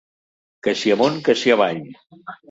[0.67, 1.83] Que si amunt que si avall.